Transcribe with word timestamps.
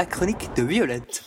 la 0.00 0.06
chronique 0.06 0.48
de 0.56 0.62
Violette. 0.62 1.22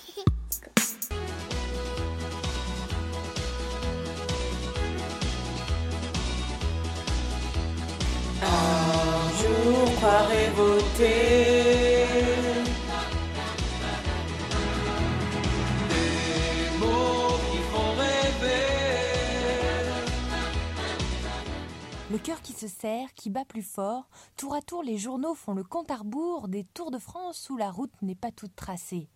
Le 22.13 22.19
cœur 22.19 22.43
qui 22.43 22.53
se 22.53 22.67
serre, 22.67 23.11
qui 23.15 23.31
bat 23.31 23.43
plus 23.43 23.63
fort, 23.63 24.07
tour 24.37 24.53
à 24.53 24.61
tour 24.61 24.83
les 24.83 24.99
journaux 24.99 25.33
font 25.33 25.55
le 25.55 25.63
compte 25.63 25.89
à 25.89 25.95
rebours 25.95 26.47
des 26.47 26.63
Tours 26.63 26.91
de 26.91 26.99
France 26.99 27.49
où 27.49 27.57
la 27.57 27.71
route 27.71 27.99
n'est 28.03 28.13
pas 28.13 28.29
toute 28.29 28.55
tracée. 28.55 29.09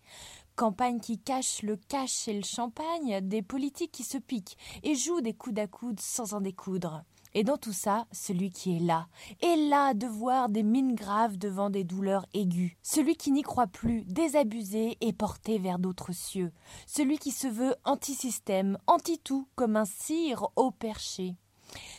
Campagne 0.56 0.98
qui 0.98 1.16
cache 1.16 1.62
le 1.62 1.76
cash 1.76 2.26
et 2.26 2.32
le 2.32 2.42
champagne, 2.42 3.20
des 3.20 3.40
politiques 3.40 3.92
qui 3.92 4.02
se 4.02 4.18
piquent 4.18 4.58
et 4.82 4.96
jouent 4.96 5.20
des 5.20 5.32
coudes 5.32 5.60
à 5.60 5.68
coude 5.68 6.00
sans 6.00 6.34
en 6.34 6.40
découdre. 6.40 7.04
Et 7.34 7.44
dans 7.44 7.56
tout 7.56 7.72
ça, 7.72 8.08
celui 8.10 8.50
qui 8.50 8.74
est 8.74 8.80
là, 8.80 9.06
est 9.42 9.68
là 9.68 9.94
de 9.94 10.08
voir 10.08 10.48
des 10.48 10.64
mines 10.64 10.96
graves 10.96 11.38
devant 11.38 11.70
des 11.70 11.84
douleurs 11.84 12.26
aiguës. 12.34 12.72
Celui 12.82 13.14
qui 13.14 13.30
n'y 13.30 13.42
croit 13.42 13.68
plus, 13.68 14.02
désabusé 14.06 14.98
et 15.00 15.12
porté 15.12 15.60
vers 15.60 15.78
d'autres 15.78 16.12
cieux. 16.12 16.50
Celui 16.88 17.18
qui 17.18 17.30
se 17.30 17.46
veut 17.46 17.76
anti-système, 17.84 18.76
anti-tout, 18.88 19.46
comme 19.54 19.76
un 19.76 19.84
cire 19.84 20.48
au 20.56 20.72
perché. 20.72 21.36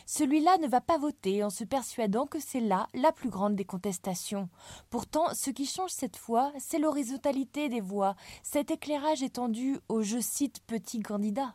Celui-là 0.06 0.58
ne 0.58 0.68
va 0.68 0.80
pas 0.80 0.98
voter 0.98 1.44
en 1.44 1.50
se 1.50 1.64
persuadant 1.64 2.26
que 2.26 2.40
c'est 2.40 2.60
là 2.60 2.88
la 2.94 3.12
plus 3.12 3.30
grande 3.30 3.54
des 3.56 3.64
contestations. 3.64 4.48
Pourtant, 4.90 5.34
ce 5.34 5.50
qui 5.50 5.66
change 5.66 5.90
cette 5.90 6.16
fois, 6.16 6.52
c'est 6.58 6.78
l'horizontalité 6.78 7.68
des 7.68 7.80
voix, 7.80 8.16
cet 8.42 8.70
éclairage 8.70 9.22
étendu 9.22 9.78
aux, 9.88 10.02
je 10.02 10.18
cite, 10.20 10.60
petits 10.66 11.00
candidats. 11.00 11.54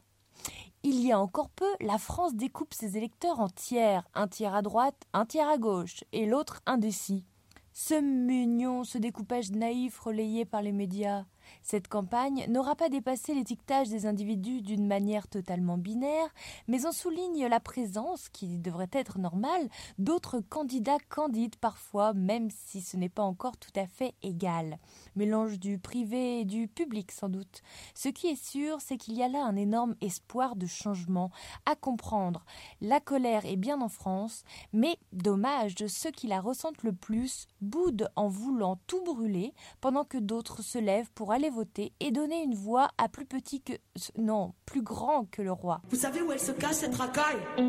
Il 0.83 1.02
y 1.02 1.11
a 1.11 1.19
encore 1.19 1.49
peu, 1.49 1.69
la 1.81 1.97
France 1.97 2.35
découpe 2.35 2.73
ses 2.73 2.95
électeurs 2.95 3.39
en 3.39 3.49
tiers, 3.49 4.07
un 4.13 4.27
tiers 4.27 4.53
à 4.53 4.61
droite, 4.61 5.02
un 5.13 5.25
tiers 5.25 5.50
à 5.50 5.57
gauche, 5.57 6.03
et 6.11 6.25
l'autre 6.25 6.61
indécis. 6.66 7.25
Ce 7.73 7.95
mignon, 7.95 8.83
ce 8.83 8.97
découpage 8.97 9.52
naïf 9.52 10.00
relayé 10.00 10.45
par 10.45 10.61
les 10.61 10.72
médias. 10.72 11.25
Cette 11.61 11.88
campagne 11.88 12.45
n'aura 12.49 12.75
pas 12.75 12.89
dépassé 12.89 13.33
l'étiquetage 13.33 13.89
des 13.89 14.05
individus 14.05 14.61
d'une 14.61 14.88
manière 14.88 15.27
totalement 15.27 15.77
binaire, 15.77 16.29
mais 16.67 16.85
on 16.85 16.91
souligne 16.91 17.47
la 17.47 17.59
présence, 17.59 18.29
qui 18.29 18.57
devrait 18.59 18.89
être 18.91 19.19
normale, 19.19 19.69
d'autres 19.97 20.39
candidats 20.39 20.97
candides 21.09 21.55
parfois, 21.57 22.13
même 22.13 22.49
si 22.49 22.81
ce 22.81 22.97
n'est 22.97 23.09
pas 23.09 23.23
encore 23.23 23.57
tout 23.57 23.71
à 23.75 23.88
fait 23.88 24.13
égal. 24.21 24.77
Mélange 25.16 25.59
du 25.59 25.79
privé 25.79 26.41
et 26.41 26.45
du 26.45 26.67
public 26.67 27.11
sans 27.11 27.29
doute. 27.29 27.61
Ce 27.93 28.09
qui 28.09 28.27
est 28.27 28.41
sûr, 28.41 28.81
c'est 28.81 28.97
qu'il 28.97 29.16
y 29.16 29.23
a 29.23 29.27
là 29.27 29.43
un 29.43 29.55
énorme 29.55 29.95
espoir 30.01 30.55
de 30.55 30.66
changement 30.66 31.31
à 31.66 31.75
comprendre. 31.75 32.45
La 32.81 32.99
colère 32.99 33.45
est 33.45 33.55
bien 33.55 33.81
en 33.81 33.89
France, 33.89 34.43
mais 34.73 34.97
dommage, 35.13 35.75
ceux 35.88 36.11
qui 36.11 36.27
la 36.27 36.41
ressentent 36.41 36.83
le 36.83 36.93
plus 36.93 37.47
boudent 37.61 38.09
en 38.16 38.27
voulant 38.27 38.79
tout 38.88 39.03
brûler, 39.03 39.53
pendant 39.81 40.03
que 40.03 40.17
d'autres 40.17 40.61
se 40.61 40.77
lèvent 40.77 41.11
pour 41.13 41.31
aller 41.36 41.50
voter 41.50 41.91
et 42.00 42.11
donner 42.11 42.41
une 42.44 42.55
voix 42.55 42.88
à 42.97 43.09
plus 43.09 43.25
petit 43.25 43.61
que 43.61 43.73
non, 44.17 44.53
plus 44.66 44.81
grand 44.81 45.25
que 45.30 45.41
le 45.41 45.52
roi. 45.52 45.81
Vous 45.89 45.97
savez 45.97 46.22
où 46.22 46.31
elle 46.31 46.39
se 46.39 46.53
cache 46.53 46.75
cette 46.75 46.95
racaille? 46.95 47.41
Elle 47.58 47.66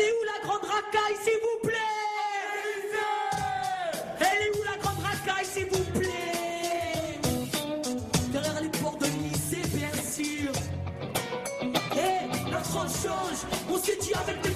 est 0.00 0.12
où 0.12 0.24
la 0.24 0.40
grande 0.46 0.62
racaille 0.62 1.16
s'il 1.20 1.32
vous 1.32 1.60
plaît? 1.68 1.74
Elle 4.20 4.46
est 4.46 4.56
où 4.56 4.62
la 4.62 4.76
grande 4.80 5.02
racaille 5.02 5.44
s'il 5.44 5.66
vous 5.66 5.84
plaît? 5.98 7.18
Derrière 8.30 8.60
les 8.62 8.68
portes 8.78 9.00
de 9.00 9.06
lycée 9.06 9.66
bien 9.76 9.92
sûr. 10.00 10.52
Eh, 11.62 12.48
la 12.48 12.60
France 12.60 13.02
change. 13.02 13.44
On 13.68 13.76
s'est 13.76 13.98
dit 14.00 14.14
avec 14.14 14.40
des 14.42 14.52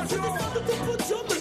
contre 0.00 0.16
l'occupation 0.16 1.39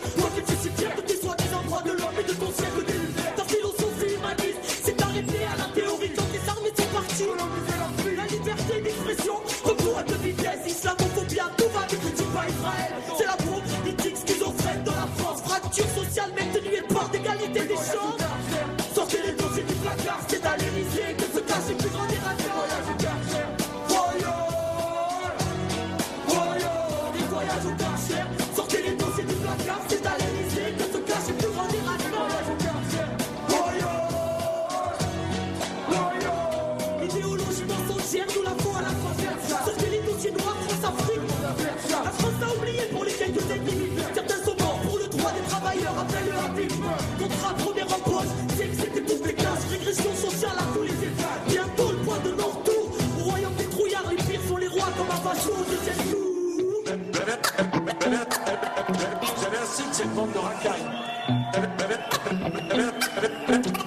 bande 60.19 60.33
de 60.33 60.39
racailles. 60.39 60.87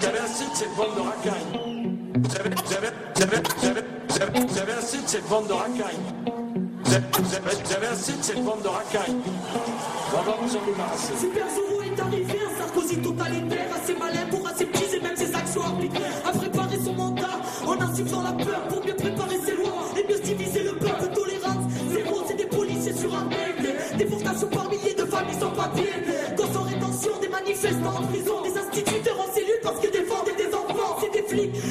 J'avais 0.00 0.18
un 0.18 0.26
site, 0.26 0.50
c'est 0.54 0.64
une 0.64 0.74
bande 0.76 0.94
de 0.96 1.00
racailles. 1.00 1.48
J'avais- 2.30 3.42
J'avais 4.54 4.72
un 4.72 4.80
site, 4.80 5.02
c'est 5.06 5.18
une 5.18 5.24
bande 5.28 5.46
de 5.48 5.52
racailles. 5.52 6.00
J'avais- 6.86 7.06
J'avais 7.30 7.64
j'avais 7.70 7.86
un 7.86 7.94
site, 7.94 8.18
c'est 8.22 8.34
une 8.34 8.44
bande 8.44 8.62
de 8.62 8.68
racailles. 8.68 9.16
On 10.14 10.22
va 10.22 10.36
vous 10.40 10.56
en 10.56 10.60
débarrasser. 10.66 11.12
Super 11.20 11.46
Zoro 11.54 11.82
est 11.82 12.00
arrivé, 12.00 12.38
un 12.46 12.58
Sarkozy 12.58 12.96
totalitaire, 12.98 13.68
assez 13.74 13.94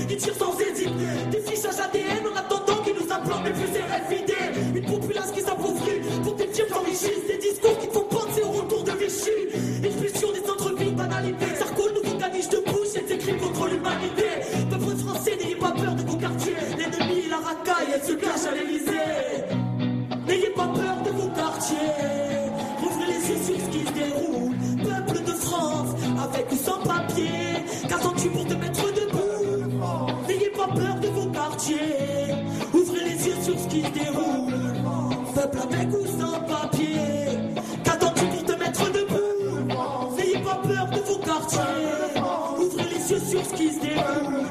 qui 0.07 0.17
tirent 0.17 0.35
sans 0.35 0.57
hésiter. 0.59 0.89
Des 1.31 1.39
fichages 1.39 1.79
ADN 1.79 2.27
en 2.31 2.37
attendant 2.37 2.81
qu'ils 2.83 2.95
nous 2.95 3.11
implantent 3.11 3.43
des 3.43 3.53
fusées 3.53 3.81
RFID. 3.81 4.33
Une 4.75 4.85
populace 4.85 5.31
qui 5.31 5.41
s'appauvrit 5.41 6.01
pour 6.23 6.33
des 6.35 6.47
films 6.47 6.69
s'enrichissent. 6.69 7.27
Des 7.27 7.37
discours 7.37 7.77
qui 7.79 7.87
font 7.87 8.05
penser 8.05 8.41
au 8.43 8.51
retour 8.51 8.83
de 8.83 8.91
Vichy. 8.91 9.83
Expulsion 9.83 10.31
des 10.31 10.43
centres-villes, 10.45 10.95
banalité. 10.95 11.45
Sarko, 11.57 11.87
le 11.87 12.01
nouveau 12.01 12.17
caniche 12.17 12.49
de 12.49 12.57
bouche 12.57 12.95
et 12.95 13.07
ses 13.07 13.17
crimes 13.17 13.39
contre 13.39 13.67
l'humanité. 13.67 14.29
Peuple 14.69 14.95
français, 14.97 15.37
n'ayez 15.41 15.55
pas 15.55 15.71
peur 15.71 15.95
de 15.95 16.03
vos 16.03 16.17
quartiers. 16.17 16.55
L'ennemi, 16.77 17.27
la 17.29 17.37
racaille, 17.37 17.93
elle 17.93 18.03
se 18.03 18.13
pas 30.61 30.73
peur 30.73 30.95
de 31.01 31.07
vos 31.07 31.25
quartiers. 31.27 32.35
Ouvrez 32.73 33.03
les 33.03 33.27
yeux 33.27 33.41
sur 33.41 33.59
ce 33.59 33.67
qui 33.67 33.83
se 33.83 33.89
déroule. 33.89 34.73
Peuple 35.33 35.57
avec 35.63 35.89
ou 35.89 36.05
sans 36.19 36.39
papier. 36.41 37.39
Qu'attends-tu 37.83 38.25
pour 38.25 38.43
te 38.43 38.51
mettre 38.53 38.91
debout? 38.91 40.15
N'ayez 40.17 40.39
pas 40.39 40.59
peur 40.67 40.87
de 40.87 40.99
vos 40.99 41.17
quartiers. 41.17 41.61
Ouvrez 42.59 42.83
les 42.83 43.11
yeux 43.11 43.19
sur 43.19 43.45
ce 43.45 43.53
qui 43.53 43.69
se 43.71 43.79
déroule. 43.79 44.45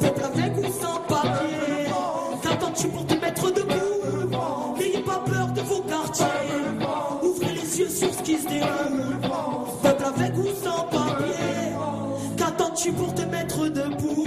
Peuple 0.00 0.24
avec 0.24 0.56
ou 0.58 0.64
sans 0.80 1.00
papier. 1.08 1.90
Qu'attends-tu 2.42 2.88
pour 2.88 3.06
te 3.06 3.14
mettre 3.14 3.50
debout? 3.52 4.76
N'ayez 4.78 5.00
pas 5.00 5.22
peur 5.30 5.48
de 5.54 5.60
vos 5.60 5.82
quartiers. 5.82 6.26
Ouvrez 7.22 7.54
les 7.54 7.78
yeux 7.78 7.88
sur 7.88 8.12
ce 8.12 8.22
qui 8.22 8.36
se 8.38 8.48
déroule. 8.48 9.20
Peuple 9.82 10.04
avec 10.04 10.36
ou 10.38 10.46
sans 10.64 10.82
papier. 10.84 11.74
Qu'attends-tu 12.36 12.92
pour 12.92 13.14
te 13.14 13.22
mettre 13.22 13.68
debout? 13.68 14.26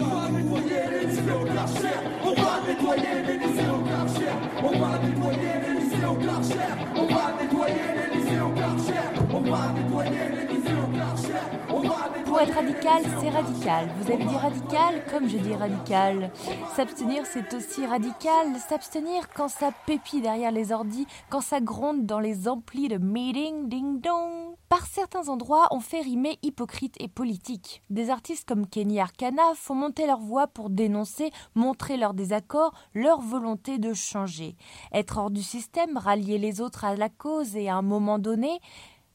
Pour 12.26 12.42
être 12.42 12.54
radical, 12.54 13.04
c'est 13.20 13.30
radical. 13.30 13.90
Vous 14.00 14.12
avez 14.12 14.24
dit 14.24 14.36
radical 14.36 15.04
comme 15.12 15.28
je 15.28 15.38
dis 15.38 15.56
radical. 15.56 16.32
S'abstenir, 16.76 17.24
c'est 17.26 17.54
aussi 17.54 17.86
radical. 17.86 18.48
S'abstenir 18.68 19.30
quand 19.34 19.48
ça 19.48 19.72
pépit 19.86 20.22
derrière 20.22 20.52
les 20.52 20.72
ordis, 20.72 21.08
quand 21.30 21.42
ça 21.42 21.60
gronde 21.60 22.06
dans 22.06 22.20
les 22.20 22.48
amplis 22.48 22.88
de 22.88 22.98
meeting 22.98 23.68
ding 23.68 24.00
dong. 24.00 24.49
Par 24.70 24.86
certains 24.86 25.30
endroits, 25.30 25.68
on 25.72 25.80
fait 25.80 26.02
rimer 26.02 26.38
hypocrite 26.44 26.94
et 27.00 27.08
politique. 27.08 27.82
Des 27.90 28.12
artistes 28.12 28.48
comme 28.48 28.68
Kenny 28.68 29.00
Arcana 29.00 29.56
font 29.56 29.74
monter 29.74 30.06
leur 30.06 30.20
voix 30.20 30.46
pour 30.46 30.70
dénoncer, 30.70 31.32
montrer 31.56 31.98
leur 31.98 32.14
désaccord, 32.14 32.76
leur 32.94 33.20
volonté 33.20 33.80
de 33.80 33.96
changer. 33.96 34.56
Être 34.94 35.18
hors 35.18 35.32
du 35.32 35.42
système, 35.42 35.98
rallier 35.98 36.38
les 36.38 36.62
autres 36.62 36.86
à 36.86 36.96
la 36.96 37.10
cause 37.10 37.56
et 37.56 37.68
à 37.68 37.78
un 37.78 37.82
moment 37.82 38.20
donné. 38.20 38.60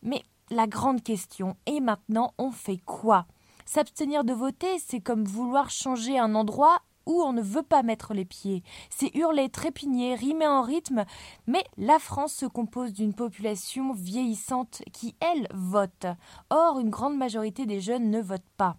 Mais 0.03 0.25
la 0.51 0.67
grande 0.67 1.05
question 1.05 1.55
est 1.67 1.79
maintenant, 1.79 2.35
on 2.37 2.51
fait 2.51 2.81
quoi? 2.85 3.25
S'abstenir 3.65 4.25
de 4.25 4.33
voter, 4.33 4.81
c'est 4.81 5.01
comme 5.01 5.25
vouloir 5.25 5.71
changer 5.71 6.19
un 6.19 6.35
endroit 6.35 6.81
où 7.07 7.23
on 7.23 7.33
ne 7.33 7.43
veut 7.43 7.63
pas 7.63 7.83
mettre 7.83 8.15
les 8.15 8.25
pieds. 8.25 8.63
C'est 8.91 9.15
hurler, 9.15 9.49
trépigner, 9.49 10.15
rimer 10.15 10.47
en 10.47 10.63
rythme, 10.63 11.05
mais 11.47 11.65
la 11.77 11.99
France 11.99 12.33
se 12.35 12.47
compose 12.47 12.93
d'une 12.93 13.15
population 13.15 13.93
vieillissante 13.93 14.83
qui, 14.93 15.15
elle, 15.21 15.49
vote. 15.53 16.07
Or, 16.51 16.79
une 16.79 16.91
grande 16.91 17.17
majorité 17.17 17.67
des 17.67 17.81
jeunes 17.81 18.11
ne 18.11 18.21
votent 18.21 18.43
pas. 18.57 18.77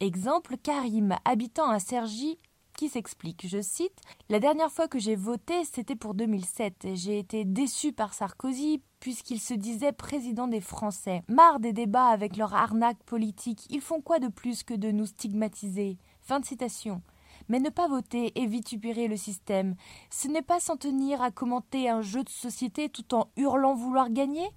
Exemple, 0.00 0.56
Karim, 0.56 1.16
habitant 1.24 1.70
à 1.70 1.78
Cergy, 1.78 2.38
qui 2.76 2.88
s'explique, 2.88 3.46
je 3.46 3.62
cite, 3.62 4.00
La 4.28 4.40
dernière 4.40 4.70
fois 4.70 4.88
que 4.88 4.98
j'ai 4.98 5.14
voté, 5.14 5.64
c'était 5.64 5.96
pour 5.96 6.14
2007. 6.14 6.88
J'ai 6.94 7.18
été 7.18 7.44
déçu 7.44 7.92
par 7.92 8.14
Sarkozy 8.14 8.82
puisqu'il 9.00 9.40
se 9.40 9.54
disait 9.54 9.92
président 9.92 10.48
des 10.48 10.60
Français. 10.60 11.22
Marre 11.28 11.60
des 11.60 11.72
débats 11.72 12.08
avec 12.08 12.36
leur 12.36 12.54
arnaque 12.54 13.02
politique, 13.04 13.66
ils 13.70 13.80
font 13.80 14.00
quoi 14.00 14.18
de 14.18 14.28
plus 14.28 14.62
que 14.62 14.74
de 14.74 14.90
nous 14.90 15.06
stigmatiser? 15.06 15.98
Fin 16.22 16.40
de 16.40 16.46
citation. 16.46 17.02
Mais 17.48 17.60
ne 17.60 17.70
pas 17.70 17.88
voter 17.88 18.32
et 18.40 18.46
vitupérer 18.46 19.08
le 19.08 19.16
système, 19.16 19.74
ce 20.10 20.28
n'est 20.28 20.42
pas 20.42 20.60
s'en 20.60 20.76
tenir 20.76 21.22
à 21.22 21.30
commenter 21.30 21.88
un 21.88 22.00
jeu 22.00 22.22
de 22.24 22.28
société 22.28 22.88
tout 22.88 23.14
en 23.14 23.28
hurlant 23.36 23.74
vouloir 23.74 24.10
gagner 24.10 24.48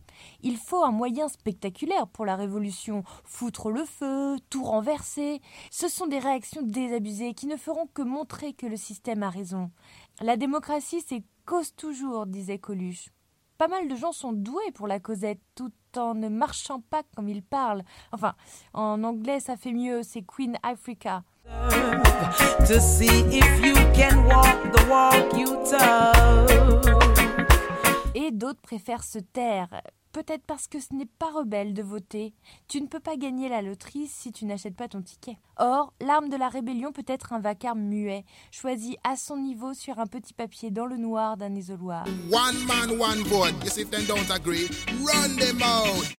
Il 0.41 0.57
faut 0.57 0.83
un 0.83 0.91
moyen 0.91 1.27
spectaculaire 1.27 2.07
pour 2.07 2.25
la 2.25 2.35
révolution, 2.35 3.03
foutre 3.23 3.69
le 3.69 3.85
feu, 3.85 4.37
tout 4.49 4.63
renverser. 4.63 5.41
Ce 5.71 5.87
sont 5.87 6.07
des 6.07 6.19
réactions 6.19 6.61
désabusées 6.61 7.33
qui 7.33 7.47
ne 7.47 7.57
feront 7.57 7.87
que 7.93 8.01
montrer 8.01 8.53
que 8.53 8.65
le 8.65 8.77
système 8.77 9.23
a 9.23 9.29
raison. 9.29 9.71
La 10.21 10.37
démocratie, 10.37 11.03
c'est 11.05 11.23
cause 11.45 11.75
toujours, 11.75 12.25
disait 12.25 12.59
Coluche. 12.59 13.09
Pas 13.57 13.67
mal 13.67 13.87
de 13.87 13.95
gens 13.95 14.11
sont 14.11 14.33
doués 14.33 14.71
pour 14.75 14.87
la 14.87 14.99
causette 14.99 15.41
tout 15.55 15.71
en 15.95 16.13
ne 16.13 16.29
marchant 16.29 16.79
pas 16.79 17.01
comme 17.15 17.27
ils 17.27 17.41
parlent. 17.41 17.83
Enfin, 18.11 18.35
en 18.73 19.03
anglais 19.03 19.39
ça 19.39 19.57
fait 19.57 19.73
mieux, 19.73 20.03
c'est 20.03 20.21
Queen 20.21 20.57
Africa. 20.61 21.23
To 22.67 22.79
see 22.79 23.23
if 23.31 23.65
you 23.65 23.73
can 23.93 24.25
walk 24.25 24.71
the 24.73 24.85
walk 24.89 25.33
you 25.37 25.57
talk. 25.69 26.47
Et 28.15 28.31
d'autres 28.31 28.61
préfèrent 28.61 29.03
se 29.03 29.19
taire. 29.19 29.69
Peut-être 30.11 30.43
parce 30.47 30.67
que 30.67 30.79
ce 30.79 30.95
n'est 30.95 31.09
pas 31.19 31.29
rebelle 31.31 31.73
de 31.73 31.83
voter. 31.83 32.33
Tu 32.67 32.81
ne 32.81 32.87
peux 32.87 32.99
pas 32.99 33.17
gagner 33.17 33.49
la 33.49 33.61
loterie 33.61 34.07
si 34.07 34.31
tu 34.31 34.45
n'achètes 34.45 34.75
pas 34.75 34.87
ton 34.87 35.01
ticket. 35.01 35.37
Or, 35.57 35.93
l'arme 36.01 36.29
de 36.29 36.37
la 36.37 36.49
rébellion 36.49 36.91
peut 36.91 37.05
être 37.07 37.33
un 37.33 37.39
vacarme 37.39 37.81
muet, 37.81 38.25
choisi 38.49 38.97
à 39.03 39.15
son 39.15 39.37
niveau 39.37 39.73
sur 39.75 39.99
un 39.99 40.07
petit 40.07 40.33
papier 40.33 40.71
dans 40.71 40.87
le 40.87 40.97
noir 40.97 41.37
d'un 41.37 41.53
isoloir. 41.53 42.05
One 42.31 42.57
man, 42.65 42.99
one 42.99 43.21
vote. 43.27 43.53
Yes, 43.63 43.77
if 43.77 43.91
them 43.91 44.05
don't 44.07 44.31
agree, 44.31 44.67
run 45.05 45.37
them 45.37 45.61
out. 45.61 46.16